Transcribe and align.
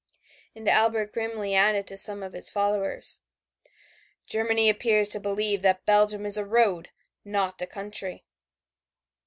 And 0.55 0.67
Albert 0.67 1.13
grimly 1.13 1.53
added 1.53 1.85
to 1.85 1.95
some 1.95 2.23
of 2.23 2.33
his 2.33 2.49
followers, 2.49 3.19
"Germany 4.25 4.67
appears 4.67 5.09
to 5.09 5.19
believe 5.19 5.61
that 5.61 5.85
Belgium 5.85 6.25
is 6.25 6.37
a 6.37 6.43
road, 6.47 6.89
not 7.23 7.61
a 7.61 7.67
country." 7.67 8.25